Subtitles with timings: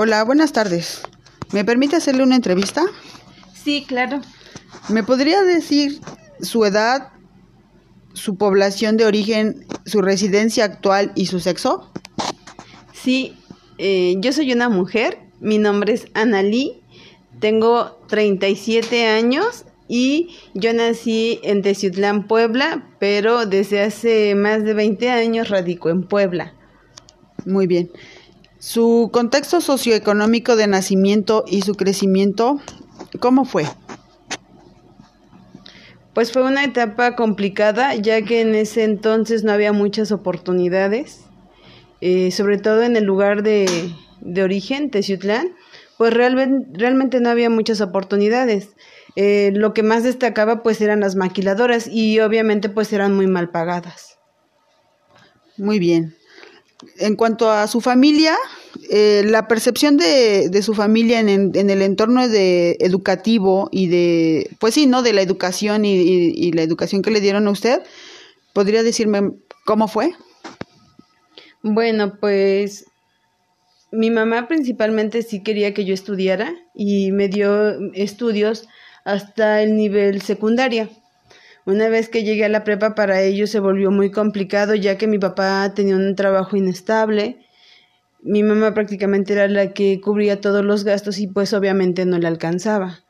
[0.00, 1.02] Hola, buenas tardes.
[1.50, 2.86] ¿Me permite hacerle una entrevista?
[3.52, 4.20] Sí, claro.
[4.88, 5.98] ¿Me podría decir
[6.40, 7.08] su edad,
[8.12, 11.90] su población de origen, su residencia actual y su sexo?
[12.92, 13.36] Sí,
[13.78, 16.80] eh, yo soy una mujer, mi nombre es Analí,
[17.40, 25.10] tengo 37 años y yo nací en Teciutlán, Puebla, pero desde hace más de 20
[25.10, 26.54] años radico en Puebla.
[27.44, 27.90] Muy bien.
[28.58, 32.60] Su contexto socioeconómico de nacimiento y su crecimiento,
[33.20, 33.64] ¿cómo fue?
[36.12, 41.20] Pues fue una etapa complicada, ya que en ese entonces no había muchas oportunidades,
[42.00, 43.66] eh, sobre todo en el lugar de,
[44.20, 45.54] de origen, Teciutlán,
[45.96, 48.70] pues realmente, realmente no había muchas oportunidades.
[49.14, 53.50] Eh, lo que más destacaba pues eran las maquiladoras y obviamente pues eran muy mal
[53.50, 54.18] pagadas.
[55.56, 56.14] Muy bien.
[56.98, 58.36] En cuanto a su familia,
[58.90, 64.50] eh, la percepción de, de su familia en, en, el entorno de educativo y de,
[64.60, 65.02] pues sí, ¿no?
[65.02, 67.82] De la educación y, y, y la educación que le dieron a usted,
[68.52, 69.32] ¿podría decirme
[69.64, 70.12] cómo fue?
[71.62, 72.86] Bueno, pues
[73.90, 78.68] mi mamá principalmente sí quería que yo estudiara y me dio estudios
[79.04, 80.90] hasta el nivel secundaria.
[81.68, 85.06] Una vez que llegué a la prepa para ello se volvió muy complicado ya que
[85.06, 87.44] mi papá tenía un trabajo inestable.
[88.22, 92.26] Mi mamá prácticamente era la que cubría todos los gastos y pues obviamente no le
[92.26, 93.00] alcanzaba.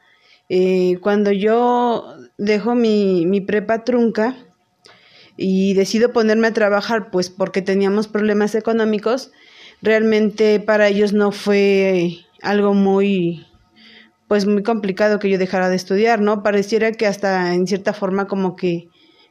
[0.49, 4.35] Eh, cuando yo dejo mi, mi prepa trunca
[5.37, 9.31] y decido ponerme a trabajar pues porque teníamos problemas económicos,
[9.83, 13.47] realmente para ellos no fue algo muy
[14.29, 16.43] pues muy complicado que yo dejara de estudiar, ¿no?
[16.43, 18.89] Pareciera que hasta en cierta forma como que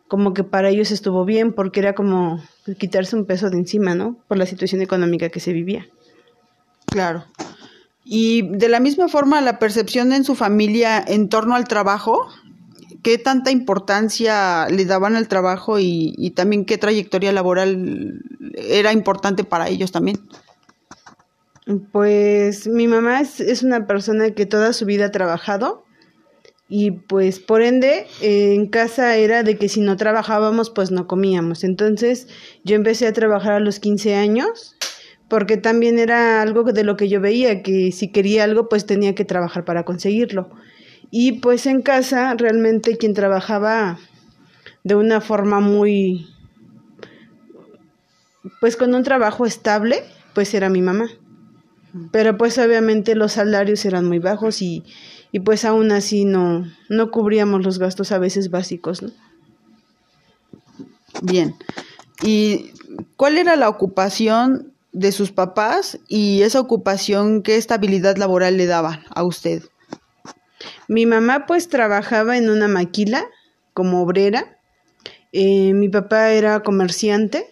[0.08, 2.42] como que para ellos estuvo bien porque era como
[2.80, 4.18] quitarse un peso de encima, ¿no?
[4.28, 5.88] Por la situación económica que se vivía.
[6.86, 7.26] Claro.
[8.06, 12.26] Y de la misma forma la percepción en su familia en torno al trabajo,
[13.04, 18.22] ¿qué tanta importancia le daban al trabajo y, y también qué trayectoria laboral
[18.56, 20.20] era importante para ellos también?
[21.92, 25.84] Pues mi mamá es, una persona que toda su vida ha trabajado
[26.70, 31.66] y pues por ende en casa era de que si no trabajábamos pues no comíamos.
[31.66, 32.30] Entonces
[32.64, 34.78] yo empecé a trabajar a los 15 años
[35.28, 39.14] porque también era algo de lo que yo veía, que si quería algo pues tenía
[39.14, 40.50] que trabajar para conseguirlo.
[41.12, 44.00] Y pues en casa realmente quien trabajaba
[44.86, 46.28] de una forma muy,
[48.62, 50.02] pues con un trabajo estable,
[50.34, 51.10] pues era mi mamá.
[52.12, 54.84] Pero pues obviamente los salarios eran muy bajos y,
[55.32, 59.12] y pues aún así no, no cubríamos los gastos a veces básicos, ¿no?
[61.22, 61.56] Bien.
[62.24, 62.72] ¿Y
[63.16, 69.04] cuál era la ocupación de sus papás y esa ocupación qué estabilidad laboral le daba
[69.14, 69.64] a usted?
[70.88, 73.26] Mi mamá pues trabajaba en una maquila
[73.74, 74.60] como obrera.
[75.32, 77.48] Eh, mi papá era comerciante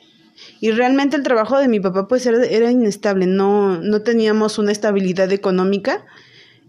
[0.59, 5.31] y realmente el trabajo de mi papá pues era, inestable, no, no teníamos una estabilidad
[5.31, 6.06] económica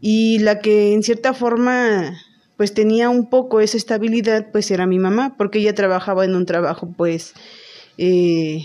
[0.01, 2.17] y la que en cierta forma
[2.57, 6.47] pues tenía un poco esa estabilidad pues era mi mamá porque ella trabajaba en un
[6.47, 7.35] trabajo pues
[7.99, 8.63] eh,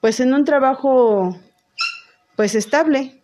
[0.00, 1.38] pues en un trabajo
[2.36, 3.22] pues estable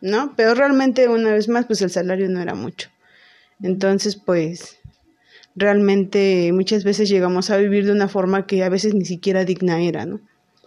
[0.00, 2.88] no pero realmente una vez más pues el salario no era mucho.
[3.60, 4.77] Entonces pues
[5.58, 9.82] realmente muchas veces llegamos a vivir de una forma que a veces ni siquiera digna
[9.82, 10.20] era, ¿no?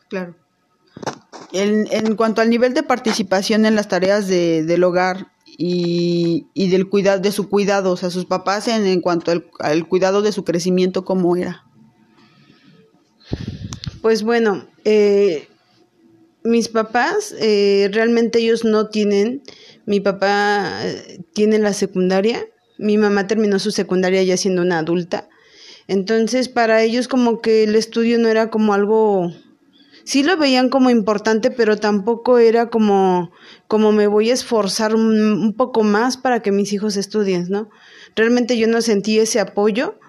[0.09, 0.35] Claro.
[1.53, 6.69] En, en cuanto al nivel de participación en las tareas de, del hogar y, y
[6.69, 10.21] del cuidado, de su cuidado, o sea, sus papás en, en cuanto al, al, cuidado
[10.21, 11.65] de su crecimiento, ¿cómo era?
[14.01, 15.47] Pues bueno, eh,
[16.43, 19.43] mis papás, eh, realmente ellos no tienen,
[19.85, 22.45] mi papá eh, tiene la secundaria,
[22.81, 25.29] mi mamá terminó su secundaria ya siendo una adulta.
[25.87, 29.31] Entonces, para ellos como que el estudio no era como algo
[30.03, 33.31] sí lo veían como importante, pero tampoco era como
[33.67, 37.69] como me voy a esforzar un, poco más para que mis hijos estudien, ¿no?
[38.15, 39.99] Realmente yo no sentí ese apoyo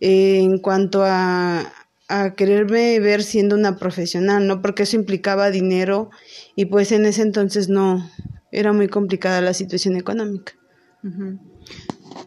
[0.00, 1.72] eh, en cuanto a
[2.08, 4.60] a quererme ver siendo una profesional, ¿no?
[4.60, 6.10] Porque eso implicaba dinero
[6.54, 8.06] y pues en ese entonces no
[8.50, 10.52] era muy complicada la situación económica.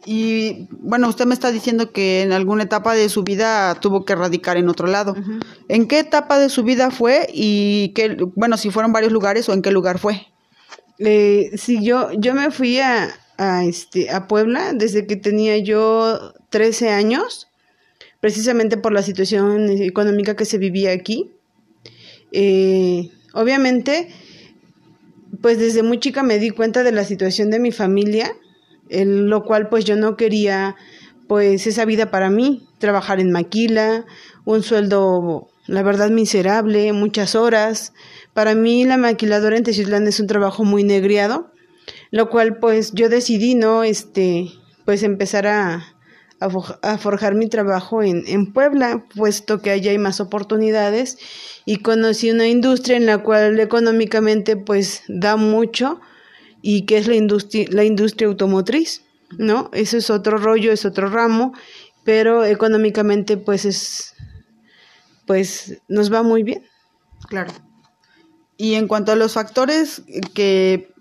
[0.06, 4.16] Y bueno, usted me está diciendo que en alguna etapa de su vida tuvo que
[4.16, 5.14] radicar en otro lado.
[5.14, 5.46] Uh -huh.
[5.68, 9.54] ¿En qué etapa de su vida fue y qué, bueno, si fueron varios lugares o
[9.54, 10.28] en qué lugar fue?
[11.00, 16.34] Eh, sí, yo, yo me fui a, a, este, a Puebla desde que tenía yo
[16.50, 17.48] 13 años,
[18.22, 21.32] precisamente por la situación económica que se vivía aquí.
[22.32, 24.10] Eh, obviamente
[25.42, 28.36] pues desde muy chica me di cuenta de la situación de mi familia,
[28.90, 30.76] lo cual pues yo no quería
[31.28, 34.06] pues esa vida para mí, trabajar en maquila,
[34.46, 37.94] un sueldo la verdad miserable, muchas horas.
[38.34, 41.52] Para mí la maquiladora en Teciutlán es un trabajo muy negriado,
[42.12, 44.52] lo cual pues yo decidí no este
[44.86, 45.96] pues empezar a,
[46.40, 51.18] a, forjar mi trabajo en, en Puebla, puesto que allá hay más oportunidades
[51.66, 56.00] y conocí una industria en la cual económicamente pues da mucho
[56.68, 59.04] y que es la industria, la industria automotriz,
[59.38, 59.70] ¿no?
[59.72, 61.54] Eso es otro rollo, es otro ramo,
[62.04, 64.16] pero económicamente pues es,
[65.28, 66.64] pues nos va muy bien.
[67.30, 67.54] Claro.
[68.58, 70.02] Y en cuanto a los factores
[70.34, 70.92] que,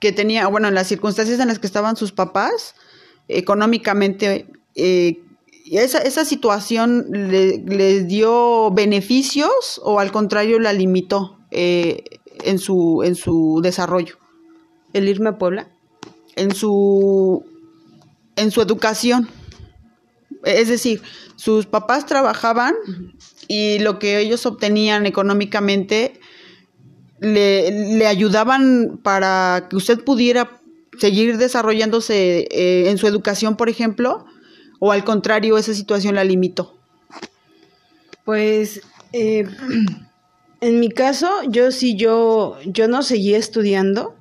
[0.00, 2.74] que tenía, bueno, en las circunstancias en las que estaban sus papás,
[3.28, 5.20] económicamente, eh,
[5.70, 12.02] esa, esa situación le, les dio beneficios o al contrario la limitó eh,
[12.42, 14.18] en, su, en su desarrollo?
[14.92, 15.68] ¿El irme a Puebla?
[16.36, 17.44] En su,
[18.36, 19.28] en su educación.
[20.44, 21.02] Es decir,
[21.36, 22.74] sus papás trabajaban
[23.48, 26.20] y lo que ellos obtenían económicamente
[27.20, 30.58] le, le ayudaban para que usted pudiera
[30.98, 34.26] seguir desarrollándose eh, en su educación, por ejemplo,
[34.78, 36.76] o al contrario, esa situación la limitó?
[38.24, 38.82] Pues
[39.12, 39.46] eh,
[40.60, 44.16] en mi caso, yo sí, yo, yo no seguía estudiando,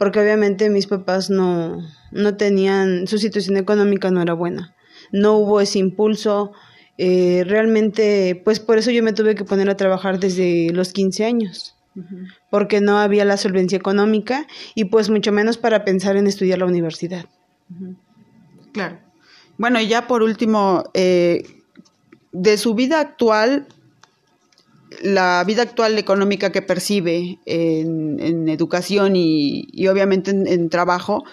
[0.00, 4.74] porque obviamente mis papás no, no tenían, su situación económica no era buena.
[5.12, 6.52] No hubo ese impulso.
[6.96, 11.26] Eh, realmente, pues por eso yo me tuve que poner a trabajar desde los 15
[11.26, 11.76] años,
[12.48, 16.64] porque no había la solvencia económica y pues mucho menos para pensar en estudiar la
[16.64, 17.26] universidad.
[18.72, 19.00] Claro.
[19.58, 21.42] Bueno, y ya por último, eh,
[22.32, 23.68] de su vida actual,
[25.02, 31.24] la vida actual económica que percibe en, educación y, obviamente en, trabajo,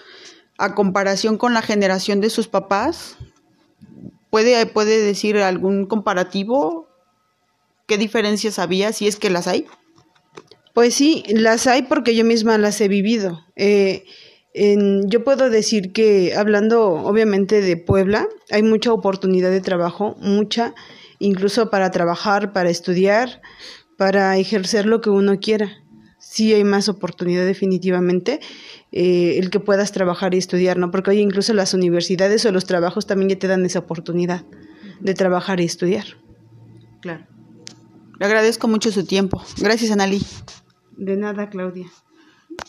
[0.56, 3.16] a comparación con la generación de sus papás,
[4.30, 6.88] ¿puede, puede decir algún comparativo?
[7.86, 9.66] ¿Qué diferencias había, si es que las hay?
[10.74, 13.44] Pues sí, las hay porque yo misma las he vivido.
[13.56, 14.04] Eh,
[14.54, 20.74] yo puedo decir que hablando obviamente de Puebla, hay mucha oportunidad de trabajo, mucha,
[21.18, 23.40] incluso para trabajar, para estudiar,
[23.96, 25.70] para ejercer lo que uno quiera.
[26.18, 28.40] Sí hay más oportunidad definitivamente
[28.92, 30.90] eh, el que puedas trabajar y estudiar, ¿no?
[30.90, 34.44] Porque hoy incluso las universidades o los trabajos también ya te dan esa oportunidad
[35.00, 36.04] de trabajar y estudiar.
[37.00, 37.26] Claro.
[38.18, 39.42] Le agradezco mucho su tiempo.
[39.58, 40.20] Gracias, Analí.
[40.96, 41.86] De nada, Claudia.